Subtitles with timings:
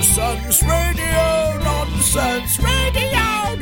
[0.00, 3.59] nonsense, radio nonsense, radio.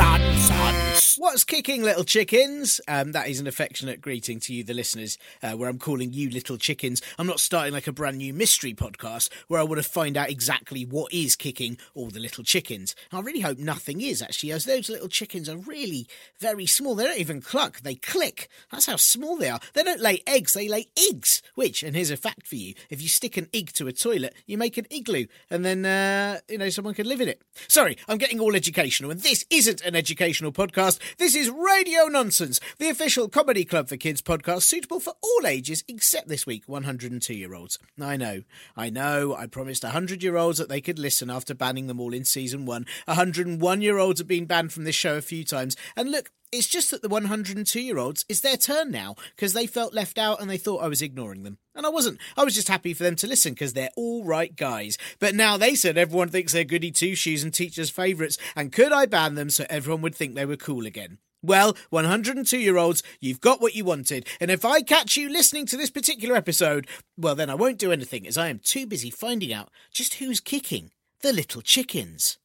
[1.18, 2.80] What's kicking, little chickens?
[2.86, 6.30] Um, that is an affectionate greeting to you, the listeners, uh, where I'm calling you
[6.30, 7.02] little chickens.
[7.18, 10.30] I'm not starting like a brand new mystery podcast where I want to find out
[10.30, 12.94] exactly what is kicking all the little chickens.
[13.10, 16.06] I really hope nothing is, actually, as those little chickens are really
[16.38, 16.94] very small.
[16.94, 18.48] They don't even cluck, they click.
[18.70, 19.58] That's how small they are.
[19.74, 21.42] They don't lay eggs, they lay eggs.
[21.56, 24.36] Which, and here's a fact for you if you stick an egg to a toilet,
[24.46, 27.42] you make an igloo, and then, uh, you know, someone can live in it.
[27.66, 31.00] Sorry, I'm getting all educational, and this isn't an educational podcast.
[31.16, 35.82] This is Radio Nonsense, the official comedy club for kids podcast suitable for all ages
[35.88, 37.78] except this week 102 year olds.
[38.00, 38.42] I know,
[38.76, 42.12] I know, I promised 100 year olds that they could listen after banning them all
[42.12, 42.84] in season one.
[43.06, 46.66] 101 year olds have been banned from this show a few times, and look, it's
[46.66, 50.40] just that the 102 year olds, it's their turn now because they felt left out
[50.40, 51.58] and they thought I was ignoring them.
[51.74, 52.18] And I wasn't.
[52.36, 54.98] I was just happy for them to listen because they're all right guys.
[55.18, 58.38] But now they said everyone thinks they're goody two shoes and teachers' favourites.
[58.56, 61.18] And could I ban them so everyone would think they were cool again?
[61.42, 64.26] Well, 102 year olds, you've got what you wanted.
[64.40, 67.92] And if I catch you listening to this particular episode, well, then I won't do
[67.92, 70.90] anything as I am too busy finding out just who's kicking
[71.22, 72.38] the little chickens.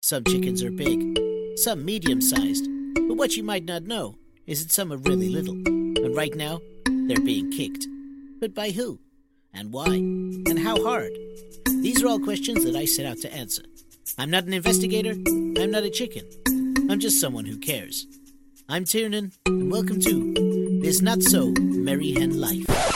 [0.00, 1.18] Some chickens are big,
[1.56, 2.68] some medium sized.
[2.96, 5.54] But what you might not know is that some are really little.
[5.54, 7.86] And right now, they're being kicked.
[8.40, 8.98] But by who?
[9.52, 9.86] And why?
[9.86, 11.12] And how hard?
[11.82, 13.62] These are all questions that I set out to answer.
[14.18, 15.12] I'm not an investigator.
[15.12, 16.26] I'm not a chicken.
[16.90, 18.06] I'm just someone who cares.
[18.68, 22.95] I'm Tiernan, and welcome to this not so merry hen life.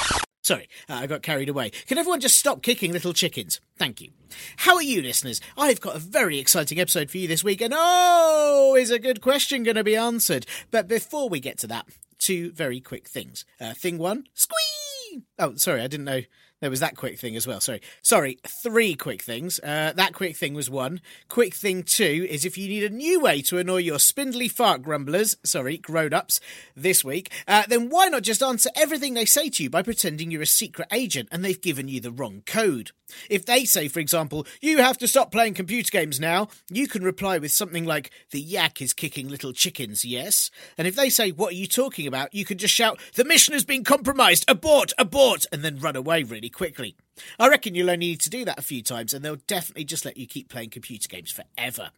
[0.50, 1.70] Sorry, uh, I got carried away.
[1.86, 3.60] Can everyone just stop kicking little chickens?
[3.78, 4.10] Thank you.
[4.56, 5.40] How are you, listeners?
[5.56, 9.20] I've got a very exciting episode for you this week, and oh, is a good
[9.20, 10.46] question going to be answered?
[10.72, 11.86] But before we get to that,
[12.18, 13.44] two very quick things.
[13.60, 15.22] Uh, thing one, squee!
[15.38, 16.22] Oh, sorry, I didn't know
[16.60, 17.60] there was that quick thing as well.
[17.60, 17.80] Sorry.
[18.02, 19.58] Sorry, three quick things.
[19.60, 21.00] Uh, that quick thing was one.
[21.28, 24.82] Quick thing two is if you need a new way to annoy your spindly fart
[24.82, 26.40] grumblers, sorry, grown ups,
[26.76, 30.30] this week, uh, then why not just answer everything they say to you by pretending
[30.30, 32.92] you're a secret agent and they've given you the wrong code?
[33.28, 37.02] If they say, for example, you have to stop playing computer games now, you can
[37.02, 40.50] reply with something like, the yak is kicking little chickens, yes?
[40.78, 42.32] And if they say, what are you talking about?
[42.34, 46.22] You can just shout, the mission has been compromised, abort, abort, and then run away
[46.22, 46.96] really quickly.
[47.38, 50.04] I reckon you'll only need to do that a few times and they'll definitely just
[50.04, 51.90] let you keep playing computer games forever.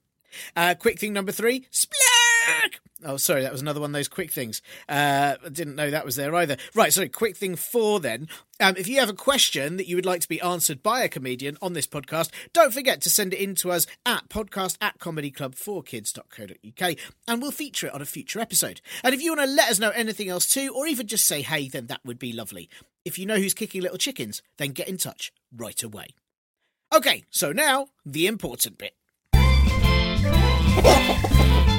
[0.56, 1.66] Uh, quick thing number three,
[3.04, 4.62] Oh, sorry, that was another one of those quick things.
[4.88, 6.56] Uh, I didn't know that was there either.
[6.72, 8.28] Right, sorry, quick thing four then.
[8.60, 11.08] Um, if you have a question that you would like to be answered by a
[11.08, 14.98] comedian on this podcast, don't forget to send it in to us at podcast at
[14.98, 18.80] comedyclub4kids.co.uk and we'll feature it on a future episode.
[19.02, 21.42] And if you want to let us know anything else too, or even just say
[21.42, 22.68] hey, then that would be lovely.
[23.04, 26.14] If you know who's kicking little chickens, then get in touch right away.
[26.94, 28.94] Okay, so now the important bit.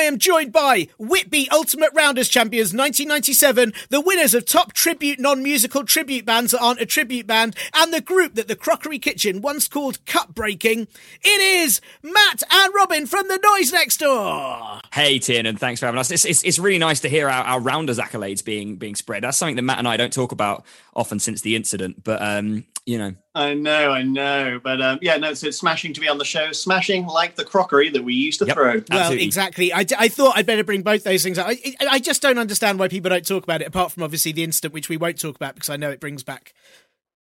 [0.00, 5.42] I am joined by Whitby Ultimate Rounders Champions 1997, the winners of top tribute non
[5.42, 9.42] musical tribute bands that aren't a tribute band, and the group that the Crockery Kitchen
[9.42, 10.88] once called Cut Breaking.
[11.20, 14.80] It is Matt and Robin from The Noise Next Door.
[14.90, 16.10] Hey, Tiernan, thanks for having us.
[16.10, 19.22] It's, it's, it's really nice to hear our, our Rounders accolades being being spread.
[19.22, 20.64] That's something that Matt and I don't talk about
[20.96, 25.16] often since the incident, but um, you know, I know, I know, but um, yeah,
[25.16, 28.14] no, so it's smashing to be on the show, smashing like the crockery that we
[28.14, 28.54] used to Yep.
[28.54, 28.64] throw.
[28.74, 29.24] Well, Absolutely.
[29.26, 29.72] exactly.
[29.72, 31.46] I, I thought I'd better bring both those things up.
[31.48, 34.42] I, I just don't understand why people don't talk about it, apart from obviously the
[34.44, 36.54] incident, which we won't talk about because I know it brings back.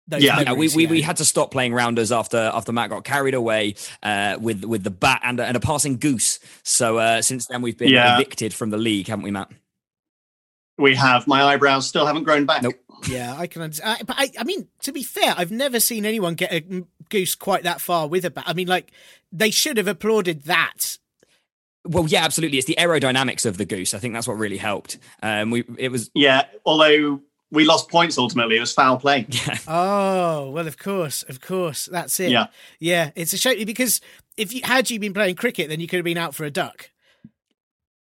[0.10, 0.40] Yeah.
[0.40, 0.90] Yeah, we, we, yeah.
[0.90, 4.84] we had to stop playing rounders after after Matt got carried away uh, with with
[4.84, 6.40] the bat and, a- and a passing goose.
[6.64, 8.16] So uh, since then we've been Yeah.
[8.16, 9.52] evicted from the league, haven't we, Matt?
[10.78, 12.62] We have my eyebrows still haven't grown back.
[12.64, 12.76] Nope.
[13.08, 14.04] Yeah, I can understand.
[14.06, 17.64] But I, I mean, to be fair, I've never seen anyone get a goose quite
[17.64, 18.46] that far with a bat.
[18.48, 18.92] I mean, like
[19.32, 20.98] they should have applauded that.
[21.86, 22.58] Well, yeah, absolutely.
[22.58, 23.94] It's the aerodynamics of the goose.
[23.94, 24.98] I think that's what really helped.
[25.22, 27.22] Um, we it was Yeah, although
[27.52, 29.26] we lost points ultimately, it was foul play.
[29.30, 29.58] yeah.
[29.68, 32.32] Oh well, of course, of course, that's it.
[32.32, 32.48] Yeah.
[32.80, 33.12] yeah.
[33.16, 34.02] It's a shame because
[34.36, 36.52] if you had you been playing cricket, then you could have been out for a
[36.52, 36.90] duck.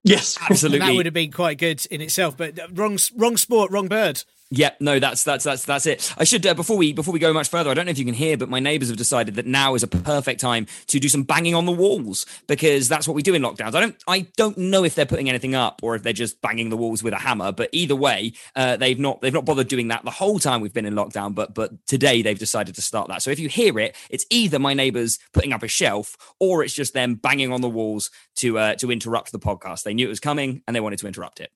[0.07, 0.87] Yes, Absolutely.
[0.87, 2.37] That would have been quite good in itself.
[2.37, 4.23] But uh, wrong, wrong sport, wrong bird.
[4.51, 6.15] Yeah, no, that's that's that's that's it.
[6.17, 7.69] I should uh, before we before we go much further.
[7.69, 9.83] I don't know if you can hear, but my neighbours have decided that now is
[9.83, 13.35] a perfect time to do some banging on the walls because that's what we do
[13.35, 13.75] in lockdowns.
[13.75, 16.71] I don't I don't know if they're putting anything up or if they're just banging
[16.71, 17.51] the walls with a hammer.
[17.51, 20.73] But either way, uh, they've not they've not bothered doing that the whole time we've
[20.73, 21.35] been in lockdown.
[21.35, 23.23] But but today they've decided to start that.
[23.23, 26.75] So if you hear it, it's either my neighbours putting up a shelf or it's
[26.75, 29.83] just them banging on the walls to uh, to interrupt the podcast.
[29.83, 31.51] They knew it was coming and they wanted to interrupt it.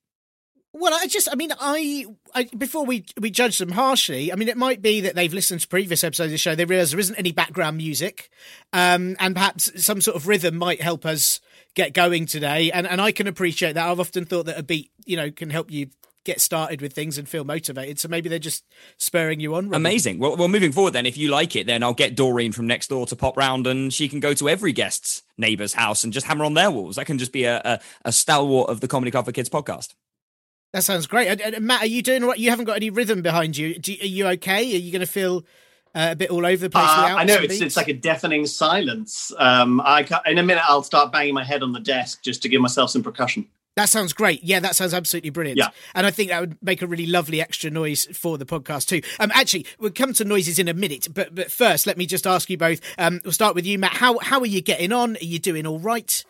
[0.73, 4.47] Well, I just, I mean, I, I before we we judge them harshly, I mean,
[4.47, 6.99] it might be that they've listened to previous episodes of the show, they realise there
[6.99, 8.29] isn't any background music,
[8.71, 11.41] um, and perhaps some sort of rhythm might help us
[11.75, 12.71] get going today.
[12.71, 13.89] And and I can appreciate that.
[13.89, 15.89] I've often thought that a beat, you know, can help you
[16.23, 17.99] get started with things and feel motivated.
[17.99, 18.63] So maybe they're just
[18.97, 19.73] spurring you on.
[19.73, 20.19] Amazing.
[20.19, 22.87] Well, well, moving forward, then, if you like it, then I'll get Doreen from next
[22.87, 26.27] door to pop round, and she can go to every guest's neighbour's house and just
[26.27, 26.95] hammer on their walls.
[26.95, 29.95] That can just be a, a, a stalwart of the Comedy Club for Kids podcast.
[30.73, 31.27] That sounds great.
[31.27, 32.37] And, and Matt, are you doing right?
[32.37, 33.77] You haven't got any rhythm behind you.
[33.77, 34.59] Do, are you okay?
[34.59, 35.43] Are you going to feel
[35.93, 36.85] uh, a bit all over the place?
[36.87, 37.61] Uh, I know it's beats?
[37.61, 39.33] it's like a deafening silence.
[39.37, 42.49] Um, I in a minute I'll start banging my head on the desk just to
[42.49, 43.47] give myself some percussion.
[43.75, 44.43] That sounds great.
[44.43, 45.57] Yeah, that sounds absolutely brilliant.
[45.57, 45.69] Yeah.
[45.95, 49.01] And I think that would make a really lovely extra noise for the podcast too.
[49.17, 52.27] Um, actually, we'll come to noises in a minute, but but first, let me just
[52.27, 52.79] ask you both.
[52.97, 53.93] Um, we'll start with you, Matt.
[53.93, 55.15] How how are you getting on?
[55.15, 56.23] Are you doing all right?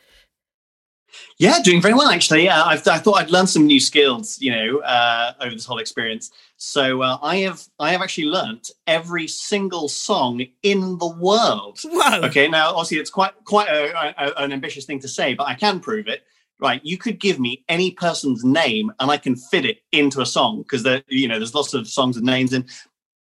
[1.37, 2.43] Yeah, doing very well actually.
[2.45, 5.79] Yeah, I've, I thought I'd learn some new skills, you know, uh, over this whole
[5.79, 6.31] experience.
[6.57, 11.79] So uh, I have I have actually learnt every single song in the world.
[11.83, 12.21] Whoa.
[12.27, 15.55] Okay, now obviously it's quite quite a, a, an ambitious thing to say, but I
[15.55, 16.23] can prove it.
[16.59, 20.27] Right, you could give me any person's name and I can fit it into a
[20.27, 22.67] song because there, you know, there's lots of songs with names in.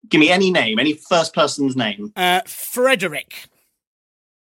[0.09, 2.13] Give me any name, any first person's name.
[2.17, 3.49] Uh, Frederick.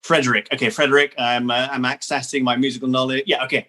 [0.04, 0.48] Frederick.
[0.54, 1.14] Okay, Frederick.
[1.18, 3.24] I'm uh, I'm accessing my musical knowledge.
[3.28, 3.44] Yeah.
[3.46, 3.68] Okay.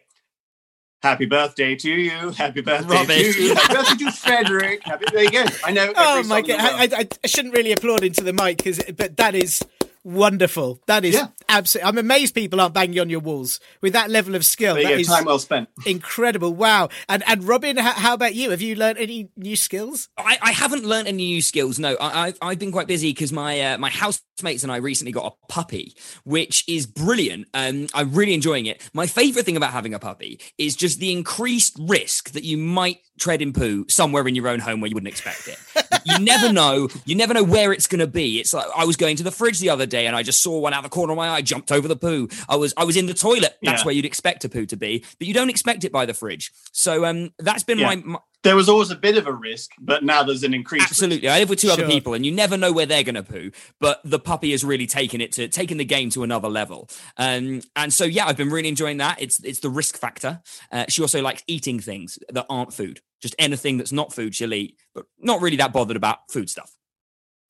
[1.03, 2.31] Happy birthday to you.
[2.31, 3.35] Happy birthday Rubbish.
[3.37, 3.55] to you.
[3.57, 4.83] Happy birthday to Frederick.
[4.85, 5.45] Happy, there you go.
[5.65, 5.93] I know.
[5.97, 6.61] Oh my god!
[6.61, 9.63] I, I, I shouldn't really applaud into the mic, 'cause it- but that is
[10.05, 10.81] wonderful.
[10.87, 11.29] That is Yeah.
[11.49, 11.89] absolutely.
[11.89, 14.75] I'm amazed people aren't banging on your walls with that level of skill.
[14.75, 14.95] There you go.
[15.01, 15.69] is Time well spent.
[15.87, 16.55] incredible.
[16.55, 16.89] Wow.
[17.09, 18.51] And and Robin, how, how about you?
[18.51, 20.09] Have you learned any new skills?
[20.19, 21.79] I, I haven't learned any new skills.
[21.79, 25.13] No, I, I've I've been quite busy because my uh, my housemates and I recently
[25.13, 25.95] got a puppy,
[26.25, 27.47] which is brilliant.
[27.55, 28.81] Um, I'm really enjoying it.
[28.93, 32.99] My favorite thing about having a puppy is just the increased risk that you might
[33.19, 35.59] tread in poo somewhere in your own home where you wouldn't expect it.
[36.05, 36.89] you never know.
[37.05, 38.39] You never know where it's going to be.
[38.41, 40.59] It's like I was going to the fridge the other day and I just saw
[40.59, 42.29] one out of the corner of my eye, jumped over the poo.
[42.49, 43.57] I was I was in the toilet.
[43.63, 43.85] That's Yeah.
[43.87, 46.53] where you'd expect a poo to be, but you don't expect it by the fridge.
[46.73, 47.87] So um, that's been Yeah.
[47.87, 50.83] my, my There was always a bit of a risk, but now there's an increase.
[50.83, 51.29] Absolutely.
[51.29, 53.51] I live with two other people and you never know where they're going to poo,
[53.81, 56.89] but the puppy has really taken it to taking the game to another level.
[57.17, 59.23] Um, and so, yeah, I've been really enjoying that.
[59.23, 60.41] It's, it's the risk factor.
[60.73, 64.53] Uh, she also likes eating things that aren't food, just anything that's not food she'll
[64.53, 66.77] eat, but not really that bothered about food stuff.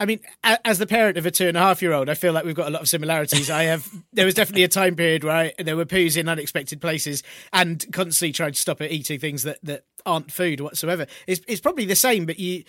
[0.02, 2.32] I mean, as the parent of a two and a half year old, I feel
[2.32, 3.50] like we've got a lot of similarities.
[3.50, 3.88] I have.
[4.14, 7.84] There was definitely a time period where I, there were poos in unexpected places, and
[7.92, 11.06] constantly tried to stop her eating things that, that aren't food whatsoever.
[11.26, 12.64] It's it's probably the same, but you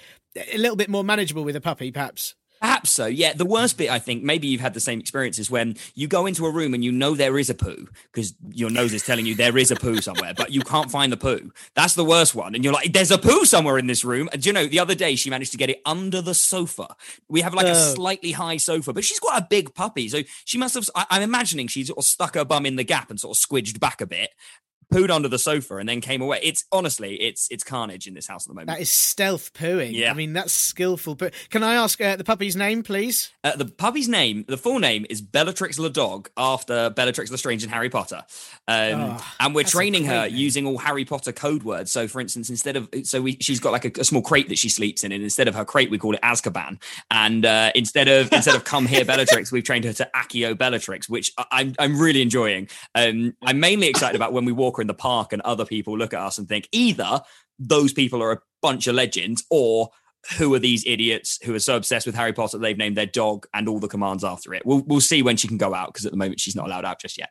[0.53, 2.35] a little bit more manageable with a puppy, perhaps.
[2.63, 3.07] Perhaps so.
[3.07, 3.33] Yeah.
[3.33, 6.25] The worst bit, I think, maybe you've had the same experience, is when you go
[6.25, 9.25] into a room and you know there is a poo because your nose is telling
[9.25, 11.51] you there is a poo somewhere, but you can't find the poo.
[11.75, 12.55] That's the worst one.
[12.55, 14.29] And you're like, there's a poo somewhere in this room.
[14.31, 16.95] And do you know, the other day she managed to get it under the sofa.
[17.27, 20.07] We have like a slightly high sofa, but she's got a big puppy.
[20.07, 22.85] So she must have, I, I'm imagining she sort of stuck her bum in the
[22.85, 24.29] gap and sort of squidged back a bit.
[24.91, 26.39] Pooed under the sofa and then came away.
[26.41, 28.69] It's honestly, it's it's carnage in this house at the moment.
[28.69, 29.93] That is stealth pooing.
[29.93, 30.11] Yeah.
[30.11, 31.15] I mean, that's skillful.
[31.15, 33.31] But can I ask uh, the puppy's name, please?
[33.43, 37.69] Uh, the puppy's name, the full name is Bellatrix the dog, after Bellatrix Lestrange in
[37.69, 38.23] Harry Potter.
[38.67, 40.35] Um, Oh, and we're training her name.
[40.35, 41.91] using all Harry Potter code words.
[41.91, 44.57] So, for instance, instead of so we she's got like a, a small crate that
[44.57, 46.81] she sleeps in, and instead of her crate, we call it Azkaban.
[47.11, 51.09] And uh, instead of instead of come here Bellatrix, we've trained her to Accio Bellatrix,
[51.09, 52.69] which I, I'm I'm really enjoying.
[52.95, 56.13] Um, I'm mainly excited about when we walk in the park and other people look
[56.13, 57.21] at us and think either
[57.59, 59.89] those people are a bunch of legends or
[60.37, 63.05] who are these idiots who are so obsessed with Harry Potter that they've named their
[63.05, 64.65] dog and all the commands after it.
[64.65, 66.85] We'll we'll see when she can go out because at the moment she's not allowed
[66.85, 67.29] out just yet.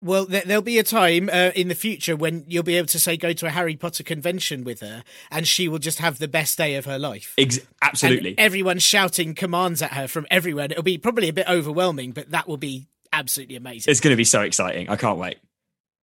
[0.00, 3.00] Well, there, will be a time uh, in the future when you'll be able to
[3.00, 6.28] say go to a Harry Potter convention with her, and she will just have the
[6.28, 7.34] best day of her life.
[7.36, 8.30] Ex- absolutely.
[8.30, 10.64] And everyone's shouting commands at her from everywhere.
[10.64, 13.90] And it'll be probably a bit overwhelming, but that will be absolutely amazing.
[13.90, 14.88] It's going to be so exciting.
[14.88, 15.38] I can't wait.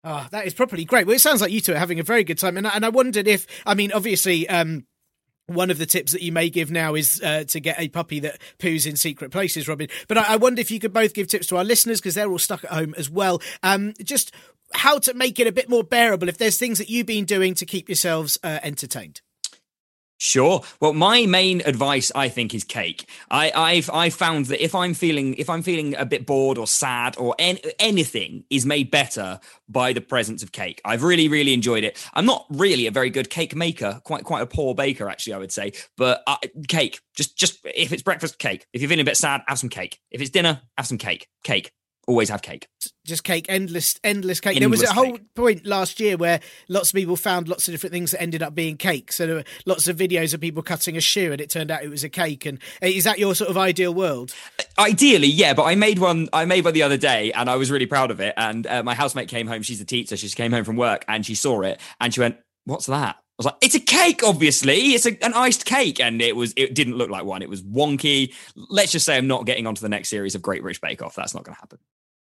[0.02, 1.07] Oh, that is properly great.
[1.07, 2.88] Well, it sounds like you two are having a very good time, and and I
[2.88, 4.87] wondered if, I mean, obviously, um,
[5.47, 8.21] one of the tips that you may give now is uh, to get a puppy
[8.21, 9.88] that poos in secret places, Robin.
[10.09, 12.30] But I, I wonder if you could both give tips to our listeners because they're
[12.30, 13.42] all stuck at home as well.
[13.62, 14.33] Um, just
[14.73, 17.54] how to make it a bit more bearable if there's things that you've been doing
[17.54, 19.21] to keep yourselves uh, entertained.
[20.22, 20.60] Sure.
[20.80, 23.08] Well, my main advice, I think, is cake.
[23.30, 26.66] I, I've I found that if I'm feeling if I'm feeling a bit bored or
[26.66, 30.82] sad or en- anything is made better by the presence of cake.
[30.84, 32.06] I've really really enjoyed it.
[32.12, 35.38] I'm not really a very good cake maker, quite quite a poor baker actually, I
[35.38, 35.72] would say.
[35.96, 36.36] But uh,
[36.68, 38.66] cake, just just if it's breakfast, cake.
[38.74, 40.00] If you're feeling a bit sad, have some cake.
[40.10, 41.28] If it's dinner, have some cake.
[41.44, 41.72] Cake
[42.10, 42.68] always have cake.
[43.06, 44.56] Just cake, endless, endless cake.
[44.60, 45.34] Endless there was a whole cake.
[45.34, 48.54] point last year where lots of people found lots of different things that ended up
[48.54, 49.12] being cake.
[49.12, 51.84] So there were lots of videos of people cutting a shoe, and it turned out
[51.84, 52.46] it was a cake.
[52.46, 54.34] And uh, is that your sort of ideal world?
[54.78, 55.54] Ideally, yeah.
[55.54, 56.28] But I made one.
[56.32, 58.34] I made one the other day, and I was really proud of it.
[58.36, 59.62] And uh, my housemate came home.
[59.62, 60.16] She's a teacher.
[60.16, 63.42] She came home from work, and she saw it, and she went, "What's that?" I
[63.42, 64.92] was like, it's a cake, obviously.
[64.92, 65.98] It's a, an iced cake.
[65.98, 67.40] And it was, it didn't look like one.
[67.40, 68.34] It was wonky.
[68.54, 71.14] Let's just say I'm not getting onto the next series of Great British Bake Off.
[71.14, 71.78] That's not going to happen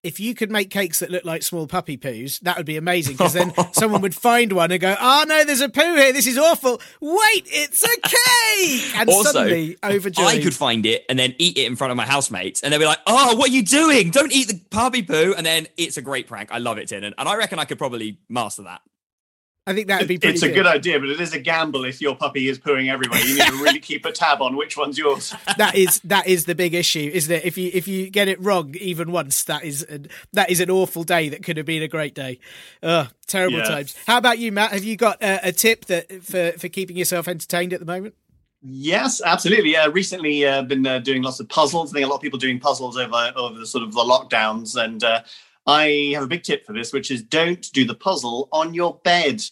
[0.03, 3.13] if you could make cakes that look like small puppy poos, that would be amazing
[3.13, 6.11] because then someone would find one and go, "Oh no, there's a poo here.
[6.11, 6.81] This is awful.
[6.99, 11.57] Wait, it's a cake!" And also, suddenly, overjoyed, I could find it and then eat
[11.57, 14.09] it in front of my housemates, and they'd be like, "Oh, what are you doing?
[14.11, 16.51] Don't eat the puppy poo!" And then it's a great prank.
[16.51, 18.81] I love it, Tin, and I reckon I could probably master that.
[19.67, 20.55] I think that would be pretty It's a good.
[20.55, 20.65] good.
[20.65, 23.19] idea, but it is a gamble if your puppy is pooing everywhere.
[23.19, 25.35] You need to really keep a tab on which one's yours.
[25.57, 27.45] that is that is the big issue, isn't it?
[27.45, 30.01] If you if you get it wrong even once, that is a,
[30.33, 32.39] that is an awful day that could have been a great day.
[32.81, 33.65] Ugh, terrible yeah.
[33.65, 33.95] times.
[34.07, 34.71] How about you, Matt?
[34.71, 38.15] Have you got a, a tip that for for keeping yourself entertained at the moment?
[38.63, 39.75] Yes, absolutely.
[39.75, 41.91] Uh, recently, uh, been uh, doing lots of puzzles.
[41.91, 44.75] I think a lot of people doing puzzles over over the sort of the lockdowns,
[44.75, 45.21] and uh,
[45.65, 48.99] I have a big tip for this, which is don't do the puzzle on your
[49.03, 49.43] bed.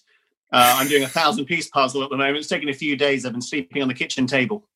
[0.52, 2.38] Uh, I'm doing a thousand piece puzzle at the moment.
[2.38, 3.26] It's taken a few days.
[3.26, 4.68] I've been sleeping on the kitchen table.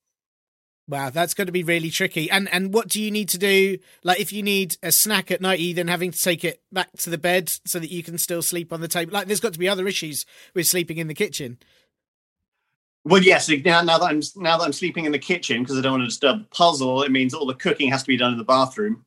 [0.88, 2.30] Wow, that's going to be really tricky.
[2.30, 3.78] And and what do you need to do?
[4.04, 6.92] Like, if you need a snack at night, you then having to take it back
[6.98, 9.14] to the bed so that you can still sleep on the table.
[9.14, 11.58] Like, there's got to be other issues with sleeping in the kitchen.
[13.06, 13.50] Well, yes.
[13.50, 16.02] Now, now that I'm now that I'm sleeping in the kitchen because I don't want
[16.04, 18.44] to disturb the puzzle, it means all the cooking has to be done in the
[18.44, 19.06] bathroom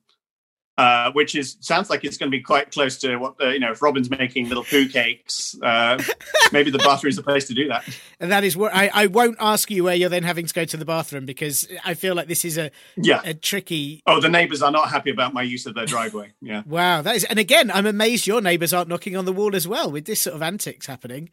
[0.79, 3.59] uh, which is sounds like it's going to be quite close to what the, you
[3.59, 3.71] know.
[3.71, 6.03] If Robin's making little poo cakes, uh,
[6.53, 7.85] maybe the bathroom is the place to do that.
[8.21, 10.65] And that is what I, I won't ask you where you're then having to go
[10.67, 14.03] to the bathroom because I feel like this is a yeah a tricky.
[14.07, 16.33] Oh, the neighbours are not happy about my use of their driveway.
[16.43, 16.63] Yeah.
[16.67, 19.67] wow, that is, and again, I'm amazed your neighbours aren't knocking on the wall as
[19.67, 21.31] well with this sort of antics happening.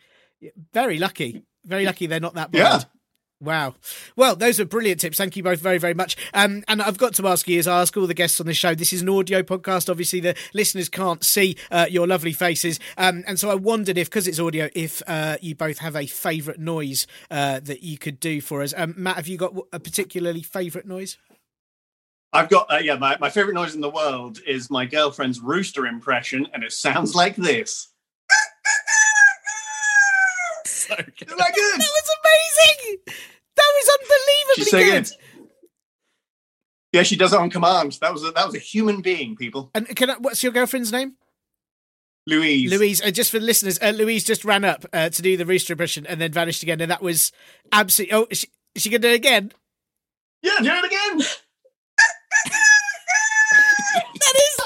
[0.73, 2.59] Very lucky, very lucky they're not that bad.
[2.59, 2.83] Yeah.
[3.43, 3.75] Wow.
[4.15, 5.17] Well, those are brilliant tips.
[5.17, 6.15] Thank you both very, very much.
[6.33, 8.53] Um, and I've got to ask you, as I ask all the guests on the
[8.53, 9.89] show, this is an audio podcast.
[9.89, 12.79] Obviously, the listeners can't see uh, your lovely faces.
[12.97, 16.05] Um, and so I wondered if, because it's audio, if uh, you both have a
[16.05, 18.73] favourite noise uh, that you could do for us.
[18.77, 21.17] Um, Matt, have you got a particularly favourite noise?
[22.31, 25.85] I've got, uh, yeah, my, my favourite noise in the world is my girlfriend's rooster
[25.85, 27.89] impression, and it sounds like this.
[30.65, 31.27] so good.
[31.27, 31.37] Good?
[31.37, 32.99] That was amazing.
[33.55, 35.03] That was unbelievably so good.
[35.05, 35.13] good.
[36.93, 37.97] Yeah, she does it on command.
[38.01, 39.71] That was a, that was a human being, people.
[39.73, 41.15] And can I, what's your girlfriend's name?
[42.27, 42.71] Louise.
[42.71, 45.45] Louise, uh, just for the listeners, uh, Louise just ran up uh, to do the
[45.45, 47.31] rooster impression and then vanished again, and that was
[47.71, 48.15] absolutely.
[48.15, 49.51] Oh, is she, is she gonna do it again?
[50.41, 51.17] Yeah, do it again.
[54.13, 54.57] that is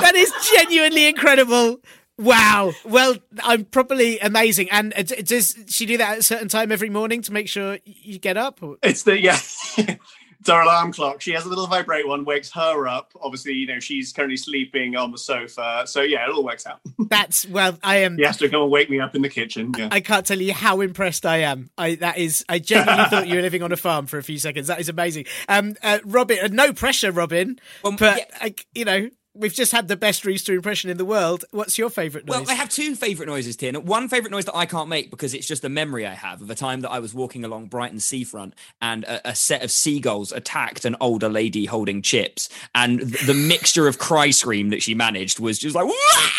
[0.00, 1.80] that is genuinely incredible.
[2.18, 2.72] Wow.
[2.84, 4.70] Well, I'm properly amazing.
[4.70, 4.92] And
[5.24, 8.36] does she do that at a certain time every morning to make sure you get
[8.36, 8.60] up?
[8.82, 9.38] It's the yeah.
[9.76, 11.20] it's our alarm clock.
[11.20, 13.12] She has a little vibrate one, wakes her up.
[13.20, 15.84] Obviously, you know she's currently sleeping on the sofa.
[15.86, 16.80] So yeah, it all works out.
[16.98, 18.16] That's well, I am.
[18.16, 19.72] He has to come and wake me up in the kitchen.
[19.76, 19.88] Yeah.
[19.90, 21.70] I can't tell you how impressed I am.
[21.76, 22.44] I that is.
[22.48, 24.68] I genuinely thought you were living on a farm for a few seconds.
[24.68, 25.24] That is amazing.
[25.48, 27.58] Um, uh, Robin, uh, no pressure, Robin.
[27.82, 28.24] Well, but yeah.
[28.40, 31.44] I, you know, We've just had the best rooster impression in the world.
[31.50, 32.40] What's your favourite noise?
[32.40, 33.74] Well, I have two favourite noises, Tin.
[33.84, 36.50] One favourite noise that I can't make because it's just a memory I have of
[36.50, 40.30] a time that I was walking along Brighton seafront and a, a set of seagulls
[40.30, 44.94] attacked an older lady holding chips, and the, the mixture of cry scream that she
[44.94, 46.30] managed was just like, Wah!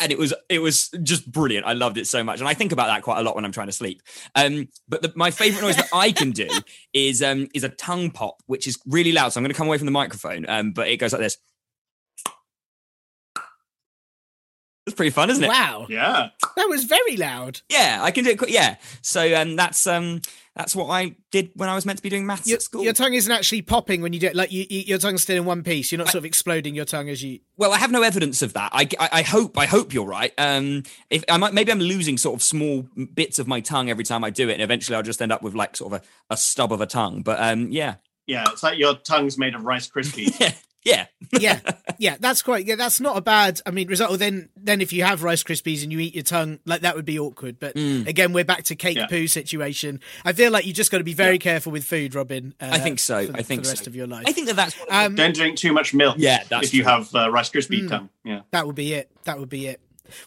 [0.00, 1.66] and it was it was just brilliant.
[1.66, 3.52] I loved it so much, and I think about that quite a lot when I'm
[3.52, 4.02] trying to sleep.
[4.34, 6.48] Um, but the, my favourite noise that I can do
[6.92, 9.30] is um, is a tongue pop, which is really loud.
[9.30, 11.38] So I'm going to come away from the microphone, um, but it goes like this.
[14.86, 15.48] That's pretty fun, isn't it?
[15.48, 16.28] Wow, Yeah.
[16.56, 17.62] that was very loud.
[17.70, 18.38] Yeah, I can do it.
[18.38, 20.20] qu- Yeah, so um, that's um,
[20.54, 22.84] that's what I did when I was meant to be doing maths Your, at school.
[22.84, 24.36] your tongue isn't actually popping when you do it.
[24.36, 25.90] Like you, you, your tongue's still in one piece.
[25.90, 27.40] You're not sort of exploding your tongue as you.
[27.56, 28.70] Well, I have no evidence of that.
[28.74, 30.32] I, I, I hope I hope you're right.
[30.36, 34.04] Um, if I might, maybe I'm losing sort of small bits of my tongue every
[34.04, 36.34] time I do it, and eventually I'll just end up with like sort of a,
[36.34, 37.22] a stub of a tongue.
[37.22, 37.94] But um, yeah,
[38.26, 38.44] Yeah.
[38.52, 40.38] It's like your tongue's made of Rice Krispies.
[40.38, 40.52] yeah,
[40.84, 41.06] yeah.
[41.40, 41.58] Yeah,
[41.98, 42.64] yeah, that's quite.
[42.64, 43.60] Yeah, that's not a bad.
[43.66, 44.20] I mean, result.
[44.20, 47.04] Then, then if you have Rice Krispies and you eat your tongue, like that would
[47.04, 47.58] be awkward.
[47.58, 48.06] But Mm.
[48.06, 49.06] again, we're back to cake Yeah.
[49.06, 49.98] poo situation.
[50.24, 52.54] I feel like you just got to be very careful with food, Robin.
[52.60, 53.26] Uh, I think so.
[53.26, 53.88] For the, I think for the rest so.
[53.88, 54.24] of your life.
[54.28, 56.16] I think that that's um, Don't drink too much milk.
[56.18, 57.88] Yeah, that's if you have uh, Rice Krispie Hmm.
[57.88, 58.08] tongue.
[58.22, 58.40] Yeah.
[58.52, 59.10] That would be it.
[59.24, 59.80] That would be it.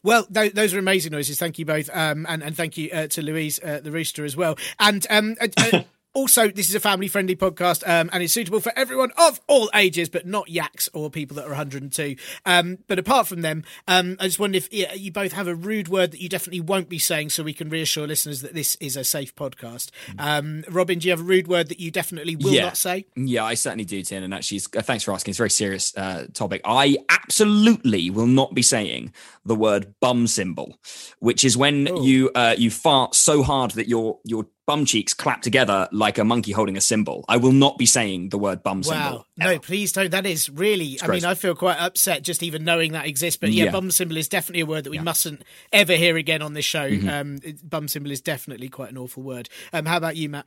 [0.03, 1.39] Well, th- those are amazing noises.
[1.39, 4.35] Thank you both, um, and and thank you uh, to Louise uh, the rooster as
[4.35, 4.57] well.
[4.79, 5.81] And um, uh, uh,
[6.17, 10.09] also, this is a family-friendly podcast, um, and it's suitable for everyone of all ages,
[10.09, 12.15] but not yaks or people that are 102.
[12.45, 15.87] Um, but apart from them, um, I just wonder if you both have a rude
[15.89, 18.97] word that you definitely won't be saying, so we can reassure listeners that this is
[18.97, 19.91] a safe podcast.
[20.17, 22.63] Um, Robin, do you have a rude word that you definitely will Yeah.
[22.63, 23.05] not say?
[23.15, 24.23] Yeah, I certainly do, Tin.
[24.23, 25.31] And actually, uh, thanks for asking.
[25.33, 26.61] It's a very serious uh, topic.
[26.65, 29.13] I absolutely will not be saying
[29.45, 30.77] the word bum cymbal,
[31.19, 32.01] which is when Oh.
[32.01, 36.23] you uh, you fart so hard that your your bum cheeks clap together like a
[36.25, 37.23] monkey holding a cymbal.
[37.29, 38.83] I will not be saying the word bum Wow.
[38.83, 39.25] cymbal.
[39.37, 40.11] No, please don't.
[40.11, 41.25] That is really, I mean.
[41.25, 43.39] I feel quite upset just even knowing that exists.
[43.39, 43.71] But yeah, Yeah.
[43.71, 46.87] bum cymbal is definitely a word that we mustn't ever hear again on this show.
[46.89, 47.09] Mm-hmm.
[47.09, 49.47] Um, bum cymbal is definitely quite an awful word.
[49.71, 50.45] Um, how about you, Matt?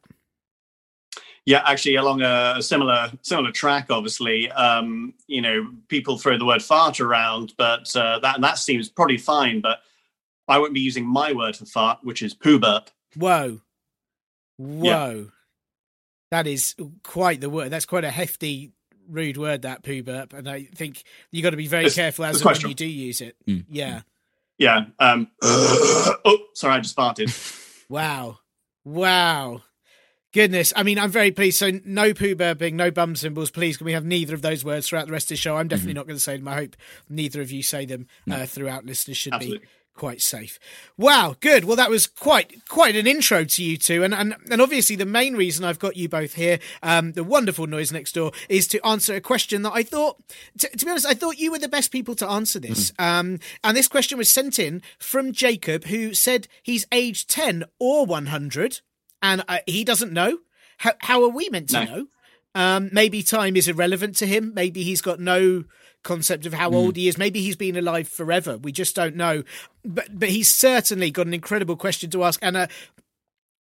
[1.47, 6.45] Yeah, actually, along a, a similar similar track, obviously, um, you know, people throw the
[6.45, 9.63] word fart around, but uh, that that seems probably fine.
[9.63, 9.79] But
[10.47, 12.91] I won't be using my word for fart, which is poo burp.
[13.17, 13.61] Whoa.
[14.61, 15.29] Whoa.
[16.31, 17.71] That is quite the word.
[17.71, 18.73] That's quite a hefty,
[19.09, 20.33] rude word, that poo burp.
[20.33, 21.03] And I think
[21.33, 23.37] you got to be very It's- careful as when you do use it.
[23.49, 23.65] Mm.
[23.69, 24.03] Yeah.
[24.59, 24.85] Yeah.
[24.99, 27.57] Um, oh, sorry, I just farted.
[27.91, 28.39] Wow.
[28.85, 29.63] Wow.
[30.33, 30.73] Goodness.
[30.77, 31.59] I mean, I'm very pleased.
[31.59, 33.51] So, no poo burping, no bum cymbals.
[33.51, 35.57] Please, can we have neither of those words throughout the rest of the show?
[35.57, 36.47] I'm definitely not going to say them.
[36.47, 36.77] I hope
[37.09, 38.87] neither of you say them uh, throughout.
[38.87, 39.59] Listeners should Absolutely.
[39.59, 40.59] be quite safe.
[40.97, 41.65] Wow, good.
[41.65, 45.05] Well, that was quite quite an intro to you two, and and, and obviously the
[45.21, 48.85] main reason I've got you both here, um, the wonderful noise next door, is to
[48.85, 50.17] answer a question that I thought,
[50.59, 52.93] to, to be honest, I thought you were the best people to answer this.
[52.99, 58.07] Um, and this question was sent in from Jacob, who said he's aged ten or
[58.07, 58.81] one hundred,
[59.21, 60.39] and uh, he doesn't know.
[60.79, 61.85] How how are we meant to No.
[61.85, 62.07] know?
[62.53, 64.53] Um, maybe time is irrelevant to him.
[64.55, 65.65] Maybe he's got no
[66.03, 67.19] concept of how old he is.
[67.19, 68.57] Maybe he's been alive forever.
[68.59, 69.43] We just don't know.
[69.85, 72.39] But but he's certainly got an incredible question to ask.
[72.43, 72.67] And uh,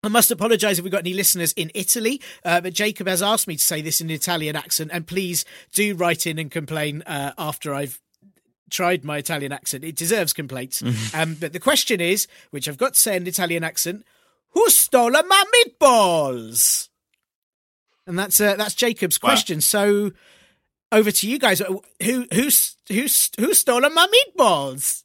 [0.02, 3.46] I must apologise if we've got any listeners in Italy, uh, but Jacob has asked
[3.46, 4.90] me to say this in an Italian accent.
[4.92, 8.00] And please do write in and complain uh, after I've
[8.70, 9.84] tried my Italian accent.
[9.84, 10.82] It deserves complaints.
[11.14, 14.06] um, but the question is, which I've got to say in an Italian accent,
[14.52, 16.88] who stole my meatballs?
[18.06, 19.28] And that's uh, that's Jacob's Wow.
[19.28, 19.60] question.
[19.60, 20.12] So
[20.92, 21.60] over to you guys.
[21.60, 22.48] Who who who
[22.88, 25.04] who stole my meatballs?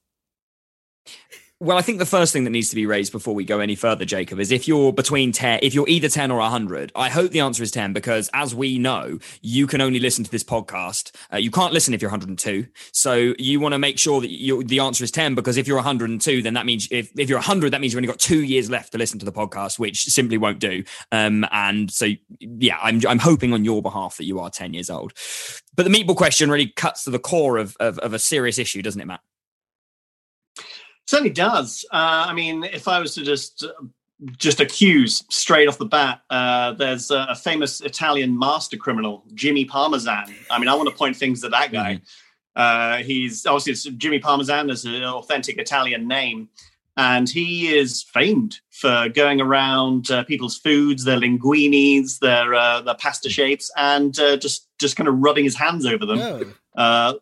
[1.61, 3.75] Well, I think the first thing that needs to be raised before we go any
[3.75, 7.31] further, Jacob, is if you're between 10, if you're either 10 or 100, I hope
[7.31, 11.15] the answer is 10 because as we know, you can only listen to this podcast.
[11.31, 12.67] Uh, you can't listen if you're 102.
[12.91, 15.77] So you want to make sure that you, the answer is 10 because if you're
[15.77, 18.69] 102, then that means if, if you're 100, that means you've only got two years
[18.69, 20.83] left to listen to the podcast, which simply won't do.
[21.13, 22.07] Um, and so,
[22.41, 25.13] yeah, I'm, I'm hoping on your behalf that you are 10 years old.
[25.73, 28.81] But the meatball question really cuts to the core of, of, of a serious issue,
[28.81, 29.21] doesn't it, Matt?
[31.07, 31.85] Certainly does.
[31.91, 33.85] Uh, I mean, if I was to just uh,
[34.37, 39.65] just accuse straight off the bat, uh, there's a, a famous Italian master criminal, Jimmy
[39.65, 40.33] Parmesan.
[40.49, 42.01] I mean, I want to point things at that guy.
[42.55, 46.47] Uh, he's obviously Jimmy Parmesan is an authentic Italian name,
[46.97, 52.95] and he is famed for going around uh, people's foods, their linguinis, their uh, their
[52.95, 56.19] pasta shapes, and uh, just just kind of rubbing his hands over them
[56.77, 57.19] Oh.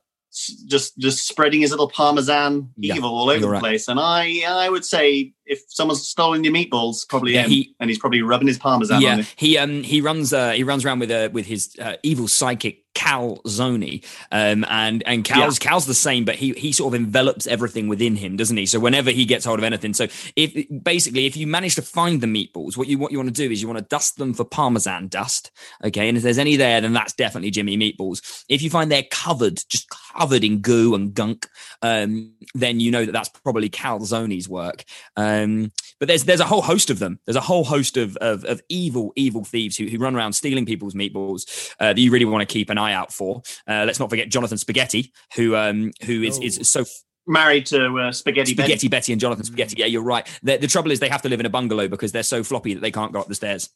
[0.68, 3.60] Just just spreading his little parmesan Yeah, evil all over the right.
[3.60, 3.88] place.
[3.88, 7.90] And I I would say if someone's stolen your meatballs, probably Yeah, him, he- and
[7.90, 9.34] he's probably rubbing his parmesan on yeah, it.
[9.36, 12.83] he um he runs uh he runs around with uh with his uh, evil psychic
[12.94, 17.48] Cal Zoni, um and and Cal's Cal's the same, but he he sort of envelops
[17.48, 18.66] everything within him, doesn't he?
[18.66, 20.54] So whenever he gets hold of anything, so if
[20.84, 23.52] basically if you manage to find the meatballs, what you what you want to do
[23.52, 25.52] is you want to dust them for parmesan dust,
[25.84, 26.08] okay?
[26.08, 28.44] And if there's any there, then that's definitely Jimmy meatballs.
[28.50, 31.48] If you find they're covered, just covered in goo and gunk,
[31.82, 34.84] um, then you know that that's probably Cal Zoni's work.
[35.16, 37.20] Um, but there's there's a whole host of them.
[37.26, 40.66] There's a whole host of of, of evil evil thieves who, who run around stealing
[40.66, 43.42] people's meatballs uh, that you really want to keep an eye out for.
[43.68, 46.44] Uh, let's not forget Jonathan Spaghetti, who um who is Oh.
[46.44, 46.86] is so
[47.26, 49.76] married to uh, Spaghetti, Spaghetti Betty and Jonathan Spaghetti.
[49.78, 50.28] Yeah, you're right.
[50.44, 52.74] The, the trouble is they have to live in a bungalow because they're so floppy
[52.74, 53.70] that they can't go up the stairs.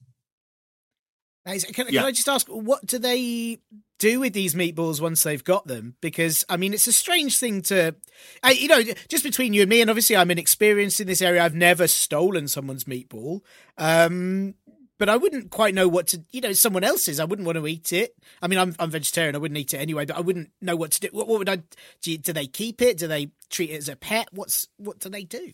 [1.46, 1.64] Nice.
[1.64, 2.02] Can, Yeah.
[2.02, 3.60] can I just ask, what do they
[4.00, 5.96] do with these meatballs once they've got them?
[6.02, 7.96] Because I mean, it's a strange thing to,
[8.44, 11.42] I, you know, just between you and me, and obviously I'm inexperienced in this area.
[11.42, 13.42] I've never stolen someone's meatball,
[13.78, 14.56] um,
[14.98, 17.20] but I wouldn't quite know what to, you know, someone else's.
[17.20, 18.16] I wouldn't want to eat it.
[18.42, 19.36] I mean, I'm I'm vegetarian.
[19.36, 21.10] I wouldn't eat it anyway, but I wouldn't know what to do.
[21.12, 21.58] What, what would I?
[22.02, 22.98] Do, you- do they keep it?
[22.98, 24.30] Do they treat it as a pet?
[24.32, 25.54] What's what do they do?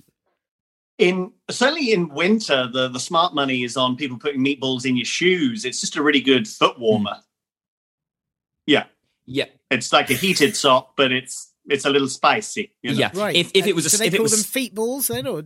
[0.98, 5.06] in certainly in winter, the the smart money is on people putting meatballs in your
[5.06, 5.66] shoes.
[5.66, 6.82] It's just a really good foot hmm.
[6.82, 7.18] warmer.
[8.66, 8.86] Yeah,
[9.26, 12.74] Yeah, it's like a heated sock, but it's it's a little spicy.
[12.82, 13.00] You know?
[13.00, 13.12] yeah.
[13.14, 13.36] Right.
[13.36, 15.28] If if it was do a they if it call was them feet balls then,
[15.28, 15.44] or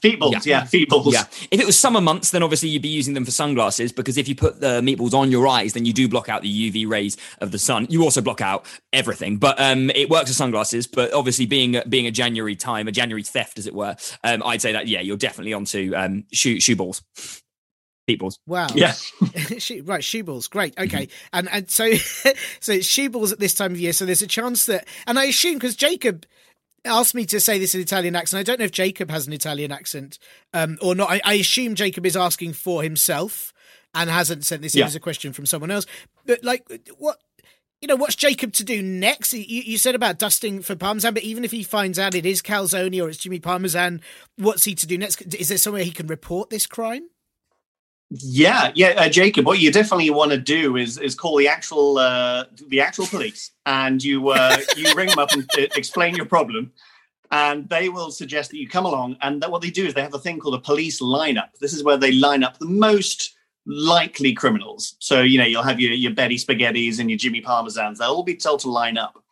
[0.00, 0.46] feet balls.
[0.46, 0.60] Yeah.
[0.60, 1.12] Yeah, feet balls.
[1.12, 1.24] Yeah.
[1.50, 4.28] If it was summer months, then obviously you'd be using them for sunglasses because if
[4.28, 7.16] you put the meatballs on your eyes, then you do block out the UV rays
[7.40, 7.86] of the sun.
[7.90, 10.86] You also block out everything, but um, it works as sunglasses.
[10.86, 14.42] But obviously, being a, being a January time, a January theft, as it were, um,
[14.44, 17.02] I'd say that yeah, you're definitely onto um, shoe shoe balls,
[18.06, 18.38] feet balls.
[18.46, 18.92] wow, Yeah.
[19.58, 20.78] Shoe- right, shoe balls, great.
[20.78, 21.92] Okay, and and so
[22.60, 23.92] so it's shoe balls at this time of year.
[23.92, 26.24] So there's a chance that, and I assume because Jacob
[26.84, 28.40] asked me to say this in Italian accent.
[28.40, 30.18] I don't know if Jacob has an Italian accent
[30.54, 31.10] um, or not.
[31.10, 33.52] I, I assume Jacob is asking for himself
[33.94, 34.86] and hasn't sent this in Yeah.
[34.86, 35.86] as a question from someone else.
[36.26, 36.66] But like,
[36.98, 37.18] what?
[37.80, 39.32] You know, what's Jacob to do next?
[39.32, 42.42] You, you said about dusting for Parmesan, but even if he finds out it is
[42.42, 44.00] calzone or it's Jimmy Parmesan,
[44.36, 45.22] what's he to do next?
[45.34, 47.08] Is there somewhere he can report this crime?
[48.10, 49.44] Yeah, yeah, uh, Jacob.
[49.44, 53.50] What you definitely want to do is is call the actual uh, the actual police,
[53.66, 56.72] and you uh, you ring them up and uh, explain your problem,
[57.30, 59.18] and they will suggest that you come along.
[59.20, 61.50] And that what they do is they have a thing called a police lineup.
[61.60, 64.96] This is where they line up the most likely criminals.
[65.00, 67.98] So you know you'll have your your Betty Spaghettis and your Jimmy Parmesans.
[67.98, 69.22] They'll all be told to line up.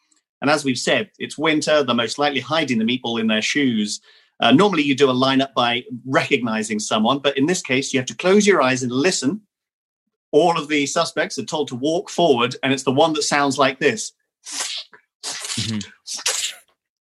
[0.43, 1.83] And as we've said, it's winter.
[1.83, 4.03] They're most likely hiding the meatball in their shoes.
[4.40, 8.07] Uh, normally, you do a lineup by recognizing someone, but in this case, you have
[8.07, 9.40] to close your eyes and listen.
[10.33, 13.59] All of the suspects are told to walk forward, and it's the one that sounds
[13.59, 14.12] like this.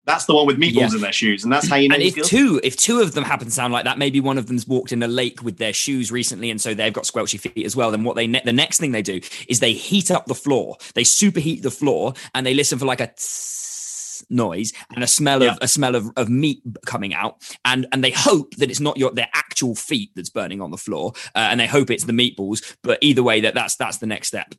[0.07, 0.97] That's the one with meatballs Yeah.
[0.97, 1.95] in their shoes, and that's how you know.
[1.95, 4.47] and if two if two of them happen to sound like that, maybe one of
[4.47, 7.65] them's walked in a lake with their shoes recently, and so they've got squelchy feet
[7.65, 7.91] as well.
[7.91, 10.77] Then what they ne- the next thing they do is they heat up the floor.
[10.95, 13.64] They superheat the floor, and they listen for like a tss
[14.31, 15.53] noise and a smell Yeah.
[15.53, 18.97] of a smell of, of meat coming out, and and they hope that it's not
[18.97, 22.13] your their actual feet that's burning on the floor, uh, and they hope it's the
[22.13, 22.77] meatballs.
[22.83, 24.55] But either way, that that's that's the next step.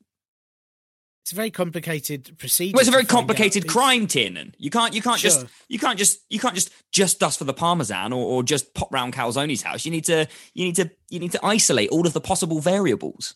[1.23, 2.73] It's a very complicated procedure.
[2.75, 3.10] Well, it's a very out.
[3.10, 4.54] complicated It's- crime, Tiernan.
[4.60, 7.54] You can't, you can't just, you can't just, you can't just, just dust for the
[7.54, 9.86] parmesan or, or just pop round Calzone's house.
[9.86, 13.34] You need to, you need to, you need to isolate all of the possible variables.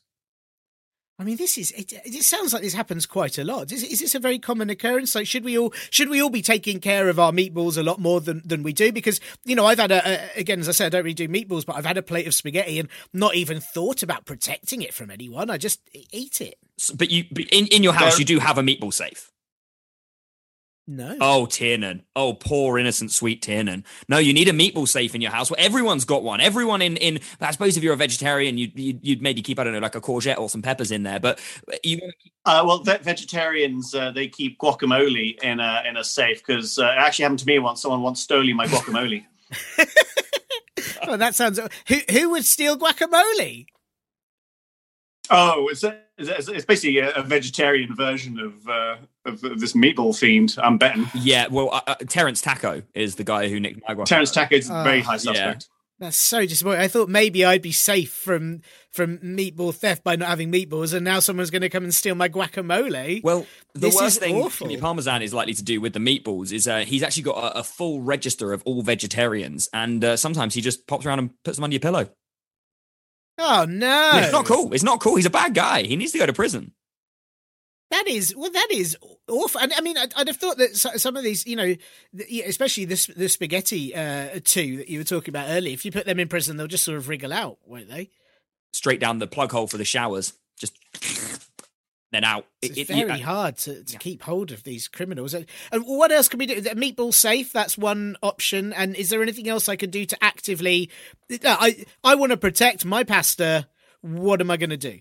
[1.19, 1.71] I mean, this is.
[1.71, 3.73] It, it sounds like this happens quite a lot.
[3.73, 5.15] Is, is this a very common occurrence?
[5.15, 7.99] Like, should we all should we all be taking care of our meatballs a lot
[7.99, 8.93] more than, than we do?
[8.93, 11.27] Because you know, I've had a, a again, as I said, I don't really do
[11.27, 14.93] meatballs, but I've had a plate of spaghetti and not even thought about protecting it
[14.93, 15.49] from anyone.
[15.49, 15.81] I just
[16.13, 16.57] eat it.
[16.95, 19.29] But you, but in, in your house, you do have a meatball safe.
[20.91, 21.15] No.
[21.21, 22.01] Oh, Tiernan.
[22.15, 23.85] Oh, poor innocent sweet Tiernan.
[24.07, 25.51] No, you need a meatball safe in your house.
[25.51, 26.41] Well, everyone's got one.
[26.41, 29.63] Everyone in, in, I suppose if you're a vegetarian, you'd, you'd, you'd maybe keep, I
[29.65, 31.39] don't know, like a courgette or some peppers in there, but
[31.83, 31.99] you
[32.43, 36.85] Uh, well, ve- vegetarians uh, they keep guacamole in a in a safe because uh,
[36.85, 37.83] it actually happened to me once.
[37.83, 39.25] Someone once stole my guacamole.
[41.07, 41.59] Oh, that sounds.
[41.87, 43.67] Who who would steal guacamole?
[45.29, 48.95] oh, it's, a, it's, it's basically a, a vegetarian version of, uh,
[49.29, 50.55] of this meatball fiend.
[50.61, 51.07] I'm betting.
[51.13, 54.05] Yeah, well, uh, uh, Terrence Taco is the guy who nicked my guacamole.
[54.05, 55.17] Terrence Taco is a very high yeah.
[55.17, 55.69] suspect.
[55.99, 56.79] That's so disappointing.
[56.79, 61.03] I thought maybe I'd be safe from from meatball theft by not having meatballs, and
[61.03, 63.21] now someone's going to come and steal my guacamole.
[63.21, 64.67] Well, the This is worst thing awful.
[64.67, 67.59] Jimmy Parmesan is likely to do with the meatballs is uh, he's actually got a,
[67.59, 71.57] a full register of all vegetarians, and uh, sometimes he just pops around and puts
[71.57, 72.07] them under your pillow.
[73.37, 74.73] oh no, It's not cool.
[74.73, 75.17] It's not cool.
[75.17, 75.83] He's a bad guy.
[75.83, 76.71] He needs to go to prison.
[77.91, 78.51] That is well.
[78.51, 78.95] That is
[79.27, 79.59] awful.
[79.61, 81.75] And I mean, I'd, I'd have thought that some of these, you know,
[82.45, 85.73] especially this the spaghetti uh, two that you were talking about earlier.
[85.73, 88.11] If you put them in prison, they'll just sort of wriggle out, won't they?
[88.73, 90.33] Straight down the plug hole for the showers.
[90.59, 90.77] Just
[92.11, 92.45] then out.
[92.61, 93.97] It's It- it- you- very hard to, to yeah.
[93.99, 95.33] keep hold of these criminals.
[95.33, 96.53] And and what else can we do?
[96.57, 97.51] A meatball safe.
[97.51, 98.71] That's one option.
[98.73, 100.91] And is there anything else I could do to actively?
[101.43, 103.67] I I want to protect my pasta.
[104.01, 104.99] What am I going to do?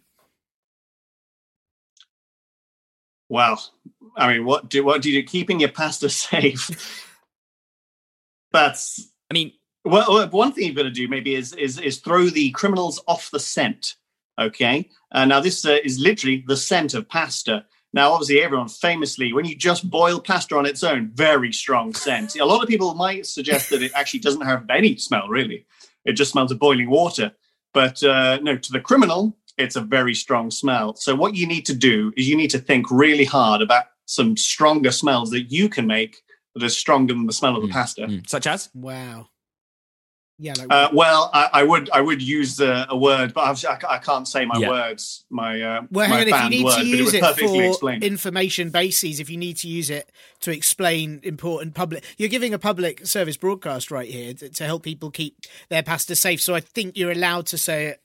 [3.28, 3.62] Well,
[4.16, 5.26] I mean, what do what do you do?
[5.26, 7.14] Keeping your pasta safe.
[8.52, 9.52] That's I mean,
[9.84, 10.28] well.
[10.28, 13.40] One thing you've got to do maybe is is is throw the criminals off the
[13.40, 13.94] scent.
[14.38, 14.88] Okay.
[15.12, 17.64] Uh, now this uh, is literally the scent of pasta.
[17.94, 22.38] Now, obviously, everyone famously, when you just boil pasta on its own, very strong scent.
[22.38, 25.64] A lot of people might suggest that it actually doesn't have any smell, really.
[26.04, 27.32] It just smells of boiling water.
[27.72, 30.94] But uh, no, to the criminal, it's a very strong smell.
[30.96, 34.36] So, what you need to do is you need to think really hard about some
[34.36, 36.16] stronger smells that you can make
[36.54, 38.02] that are stronger than the smell of the Mm, pasta.
[38.02, 38.28] Mm.
[38.28, 38.70] Such as?
[38.74, 39.28] Wow.
[40.40, 40.54] Yeah.
[40.56, 43.88] Like, Uh, well, I, I would I would use uh, a word, but I, ca-
[43.90, 44.68] I can't say my Yeah.
[44.70, 46.38] words, my uh, well, my hang on.
[46.38, 48.04] If you need word, to but it use it for explained.
[48.04, 52.58] information bases, if you need to use it to explain important public, you're giving a
[52.58, 55.36] public service broadcast right here to, to help people keep
[55.70, 56.40] their pasta safe.
[56.40, 58.00] So I think you're allowed to say it.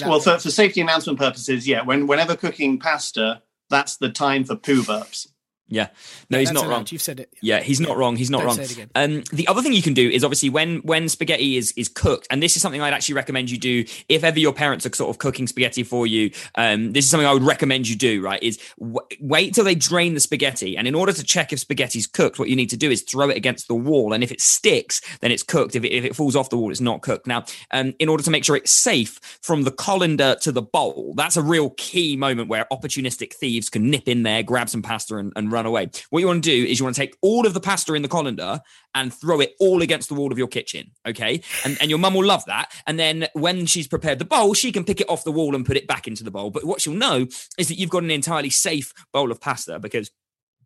[0.00, 0.06] Yeah.
[0.06, 1.82] For that well, for, for safety announcement purposes, yeah.
[1.82, 5.28] When whenever cooking pasta, that's the time for poo burps.
[5.68, 5.88] Yeah.
[6.30, 6.86] No, he's not wrong.
[6.88, 7.32] You've said it.
[7.42, 8.14] Yeah, he's not wrong.
[8.14, 8.56] He's not Don't wrong.
[8.56, 8.90] say it again.
[8.94, 12.28] Um, the other thing you can do is obviously when when spaghetti is is cooked,
[12.30, 15.10] and this is something I'd actually recommend you do if ever your parents are sort
[15.10, 16.30] of cooking spaghetti for you.
[16.54, 18.22] Um, this is something I would recommend you do.
[18.22, 21.58] Right, is w- wait till they drain the spaghetti, and in order to check if
[21.58, 24.30] spaghetti's cooked, what you need to do is throw it against the wall, and if
[24.30, 25.74] it sticks, then it's cooked.
[25.74, 27.26] If it, if it falls off the wall, it's not cooked.
[27.26, 31.14] Now, um, in order to make sure it's safe from the colander to the bowl,
[31.16, 35.16] that's a real key moment where opportunistic thieves can nip in there, grab some pasta,
[35.16, 35.90] and, and run away.
[36.10, 38.02] What you want to do is you want to take all of the pasta in
[38.02, 38.60] the colander
[38.94, 40.92] and throw it all against the wall of your kitchen.
[41.06, 41.40] Okay.
[41.64, 42.72] And, and your mum will love that.
[42.86, 45.66] And then when she's prepared the bowl, she can pick it off the wall and
[45.66, 46.50] put it back into the bowl.
[46.50, 47.26] But what she'll know
[47.58, 50.10] is that you've got an entirely safe bowl of pasta because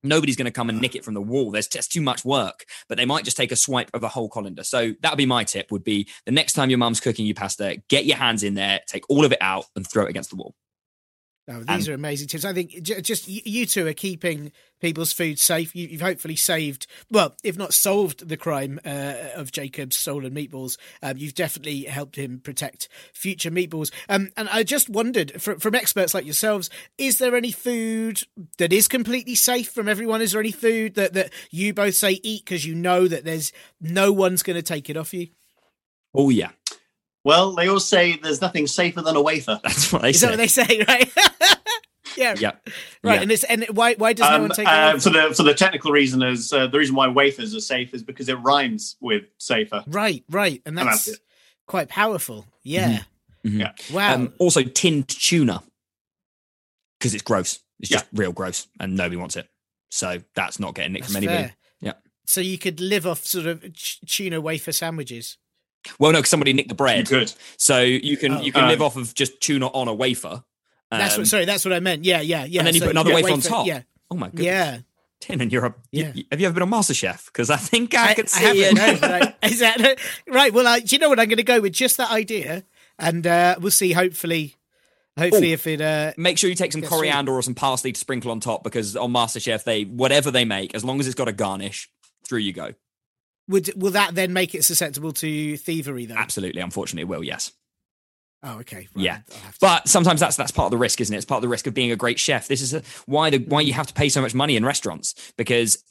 [0.02, 2.64] nobody's going to come and nick it from the wall there's just too much work
[2.88, 5.26] but they might just take a swipe of a whole colander so that would be
[5.26, 8.42] my tip would be the next time your mum's cooking you pasta get your hands
[8.42, 10.54] in there take all of it out and throw it against the wall
[11.48, 12.44] Oh, these And- are amazing tips.
[12.44, 15.74] I think just you two are keeping people's food safe.
[15.74, 20.76] You, you've hopefully saved, well, if not solved the crime uh, of Jacob's stolen meatballs,
[21.02, 23.90] um, you've definitely helped him protect future meatballs.
[24.08, 28.22] Um, and I just wondered, from, from experts like yourselves, is there any food
[28.58, 30.22] that is completely safe from everyone?
[30.22, 33.52] Is there any food that, that you both say eat because you know that there's
[33.80, 35.28] no one's going to take it off you?
[36.14, 36.50] oh yeah
[37.24, 39.60] Well, they all say there's nothing safer than a wafer.
[39.62, 41.12] that's what they Is say that what they say, right?
[42.16, 42.52] yeah, yeah
[43.02, 43.14] right.
[43.16, 43.20] Yeah.
[43.22, 45.54] And it's and why why does no Um, one take uh, for the for the
[45.54, 49.24] technical reason is uh, the reason why wafers are safe is because it rhymes with
[49.38, 49.84] safer.
[49.86, 51.18] Right, right, and And that's, that's
[51.66, 52.46] quite powerful.
[52.62, 53.02] Yeah.
[53.44, 53.58] Mhm.
[53.60, 53.72] Yeah.
[53.92, 54.14] Wow.
[54.14, 55.62] Um, also, tinned tuna
[56.98, 57.60] because it's gross.
[57.78, 57.98] It's Yeah.
[57.98, 59.48] just real gross, and nobody wants it.
[59.90, 61.38] So that's not getting it that's from anybody.
[61.44, 61.56] fair.
[61.80, 61.92] Yeah.
[62.26, 65.38] So you could live off sort of ch- tuna wafer sandwiches.
[65.98, 67.32] Well, no, because somebody nicked the You bread, could.
[67.56, 68.40] so you can Oh.
[68.42, 70.44] you can Uh, live off of just tuna on a wafer.
[70.90, 71.28] That's Um, what.
[71.28, 72.04] Sorry, that's what I meant.
[72.04, 72.60] Yeah, yeah, yeah.
[72.60, 73.66] And then you put another yeah, wafer on top.
[73.66, 74.44] Yeah, Oh my goodness.
[74.46, 74.78] yeah.
[75.20, 75.74] Tin, and you're a.
[75.92, 76.12] Yeah.
[76.14, 77.26] you- have you ever been on MasterChef?
[77.26, 79.00] Because I think I, could see haven't, it.
[79.02, 79.98] no, I- is that
[80.28, 80.52] right?
[80.52, 81.20] Well, I, do you know what?
[81.20, 82.64] I'm going to go with just that idea,
[82.98, 83.92] and uh, we'll see.
[83.92, 84.56] Hopefully,
[85.18, 85.54] hopefully, Ooh.
[85.54, 85.80] if it.
[85.82, 86.96] Uh, Make sure you take some Yeah, sweet.
[86.96, 90.74] coriander or some parsley to sprinkle on top because on MasterChef they whatever they make,
[90.74, 91.90] as long as it's got a garnish,
[92.26, 92.72] through you go.
[93.46, 96.06] would will that then make it susceptible to thievery?
[96.06, 96.14] Though.
[96.16, 97.22] Absolutely, unfortunately, it will.
[97.22, 97.52] Yes.
[98.42, 98.88] Oh, okay.
[98.96, 99.16] Yeah.
[99.16, 101.18] Have to- But sometimes that's that's part of the risk, isn't it?
[101.18, 102.48] It's part of the risk of being a great chef.
[102.48, 105.14] This is a, why the why you have to pay so much money in restaurants
[105.36, 105.84] because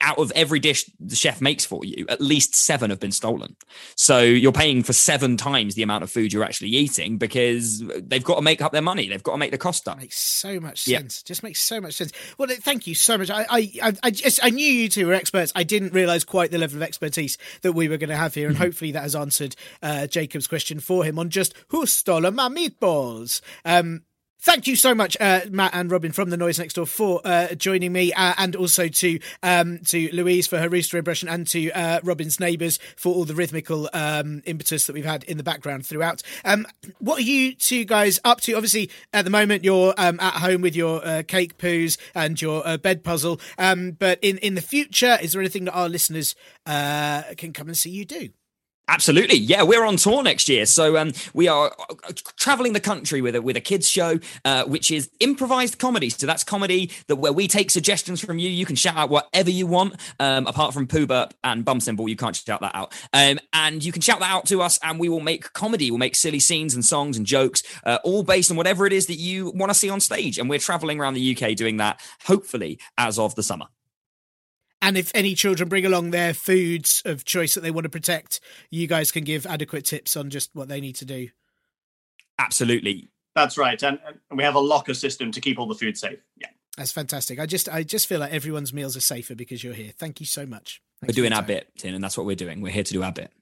[0.00, 3.56] out of every dish the chef makes for you, at least seven have been stolen.
[3.96, 8.22] So you're paying for seven times the amount of food you're actually eating because they've
[8.22, 9.08] got to make up their money.
[9.08, 9.98] They've got to make the cost up.
[9.98, 10.98] makes so much Yeah.
[10.98, 11.22] sense.
[11.24, 12.12] Just makes so much sense.
[12.38, 13.30] Well, thank you so much.
[13.30, 15.50] I, I, I, just I knew you two were experts.
[15.56, 18.46] I didn't realize quite the level of expertise that we were going to have here,
[18.46, 18.50] Mm-hmm.
[18.50, 22.48] and hopefully that has answered uh, Jacob's question for him on just who stole my
[22.48, 23.40] meatballs.
[23.64, 24.02] Um,
[24.46, 27.56] Thank you so much, uh, Matt and Robin from the Noise Next Door, for uh,
[27.56, 31.72] joining me, uh, and also to um, to Louise for her rooster impression, and to
[31.72, 35.84] uh, Robin's neighbours for all the rhythmical um, impetus that we've had in the background
[35.84, 36.22] throughout.
[36.44, 36.64] Um,
[37.00, 38.52] what are you two guys up to?
[38.52, 42.64] Obviously, at the moment you're um, at home with your uh, cake poos and your
[42.64, 46.36] uh, bed puzzle, um, but in in the future, is there anything that our listeners
[46.64, 48.28] can come and see you do?
[48.88, 49.64] Absolutely, yeah.
[49.64, 53.42] We're on tour next year, so um, we are uh, traveling the country with a
[53.42, 56.08] with a kids show, uh, which is improvised comedy.
[56.08, 58.48] So that's comedy that where we take suggestions from you.
[58.48, 62.08] You can shout out whatever you want, um, apart from poo burp and bum cymbal.
[62.08, 65.00] You can't shout that out, um, and you can shout that out to us, and
[65.00, 65.90] we will make comedy.
[65.90, 69.06] We'll make silly scenes and songs and jokes, uh, all based on whatever it is
[69.06, 70.38] that you want to see on stage.
[70.38, 73.66] And we're traveling around the UK doing that, hopefully as of the summer.
[74.82, 78.40] And if any children bring along their foods of choice that they want to protect,
[78.70, 81.28] you guys can give adequate tips on just what they need to do.
[82.38, 83.98] Absolutely, That's right, and,
[84.30, 86.18] and we have a locker system to keep all the food safe.
[86.36, 86.48] Yeah.
[86.76, 87.40] That's fantastic.
[87.40, 89.92] I just I just feel like everyone's meals are safer because you're here.
[89.96, 90.82] Thank you so much.
[91.00, 91.46] we're doing our time.
[91.46, 92.60] bit, Tin, and that's what we're doing.
[92.60, 93.32] We're here to do our bit.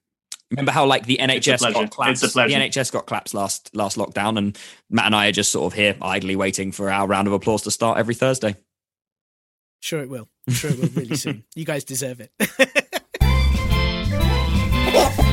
[0.50, 2.22] Remember how like the NHS got claps?
[2.22, 2.56] It's a pleasure.
[2.56, 4.56] The NHS got claps last last lockdown, and
[4.88, 7.62] Matt and I are just sort of here idly waiting for our round of applause
[7.62, 8.54] to start every Thursday.
[9.84, 10.30] Sure, it will.
[10.48, 11.44] I'm sure it will really soon.
[11.54, 12.32] You guys deserve it.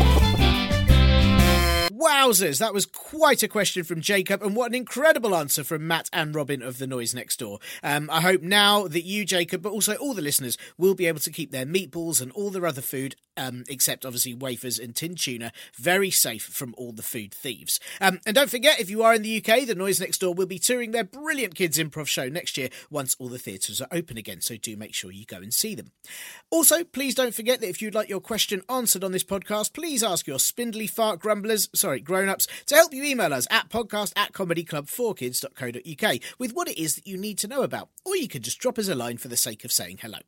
[2.02, 6.10] Wowzers, that was quite a question from Jacob, and what an incredible answer from Matt
[6.12, 7.60] and Robin of The Noise Next Door.
[7.84, 11.20] Um, I hope now that you, Jacob, but also all the listeners, will be able
[11.20, 15.14] to keep their meatballs and all their other food, um, except obviously wafers and tin
[15.14, 17.80] tuna, very safe from all the food thieves.
[18.00, 20.48] Um, and don't forget, if you are in the UK, The Noise Next Door will
[20.48, 24.18] be touring their brilliant kids improv show next year once all the theatres are open
[24.18, 25.92] again, so do make sure you go and see them.
[26.50, 30.02] Also, please don't forget that if you'd like your question answered on this podcast, please
[30.02, 34.14] ask your spindly fart grumblers, sorry, grown ups, to help you email us at podcast
[34.16, 37.90] at comedyclub4kids.co.uk with what it is that you need to know about.
[38.06, 40.20] Or you could just drop us a line for the sake of saying hello.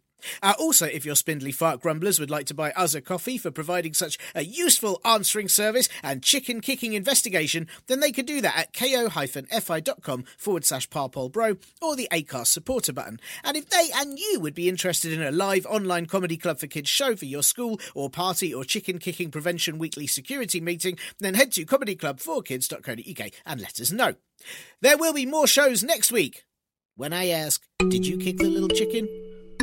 [0.41, 3.51] Uh, also, if your spindly fart grumblers would like to buy us a coffee for
[3.51, 8.57] providing such a useful answering service and chicken kicking investigation, then they can do that
[8.57, 13.19] at ko-fi.com forward slash parpolbro or the ACAST supporter button.
[13.43, 16.67] And if they and you would be interested in a live online comedy club for
[16.67, 21.33] kids show for your school or party or chicken kicking prevention weekly security meeting, then
[21.33, 24.15] head to comedyclub4kids.co.uk and let us know.
[24.81, 26.43] There will be more shows next week.
[26.95, 29.07] When I ask, did you kick the little chicken?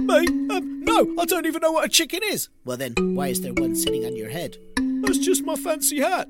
[0.00, 0.26] Me?
[0.50, 2.48] Um, no, I don't even know what a chicken is.
[2.64, 4.56] Well, then, why is there one sitting on your head?
[5.02, 6.28] That's just my fancy hat.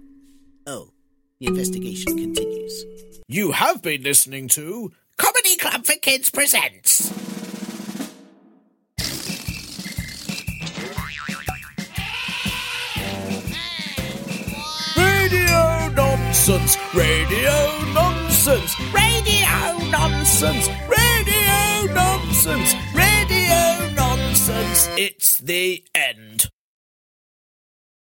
[0.66, 0.90] Oh,
[1.38, 2.84] the investigation continues.
[3.28, 7.12] You have been listening to Comedy Club for Kids Presents.
[15.20, 23.19] Radio nonsense, radio nonsense, radio nonsense, radio nonsense, radio
[24.50, 24.88] nonsense.
[24.98, 26.50] It's the end.